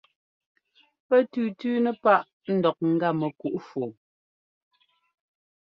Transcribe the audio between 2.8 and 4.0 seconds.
ŋ́gá mɛkuꞌ fɔɔ.